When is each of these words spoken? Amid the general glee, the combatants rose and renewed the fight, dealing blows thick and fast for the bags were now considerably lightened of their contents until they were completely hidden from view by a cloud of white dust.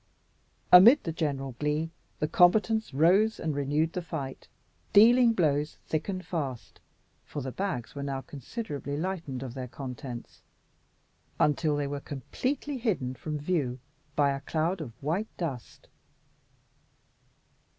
Amid 0.71 1.03
the 1.03 1.11
general 1.11 1.51
glee, 1.59 1.91
the 2.17 2.27
combatants 2.27 2.91
rose 2.91 3.39
and 3.39 3.53
renewed 3.55 3.93
the 3.93 4.01
fight, 4.01 4.47
dealing 4.93 5.31
blows 5.31 5.77
thick 5.85 6.09
and 6.09 6.25
fast 6.25 6.79
for 7.23 7.43
the 7.43 7.51
bags 7.51 7.93
were 7.93 8.01
now 8.01 8.21
considerably 8.21 8.97
lightened 8.97 9.43
of 9.43 9.53
their 9.53 9.67
contents 9.67 10.41
until 11.39 11.75
they 11.75 11.85
were 11.85 11.99
completely 11.99 12.79
hidden 12.79 13.13
from 13.13 13.37
view 13.37 13.77
by 14.15 14.31
a 14.31 14.39
cloud 14.41 14.81
of 14.81 14.91
white 15.03 15.27
dust. 15.37 15.87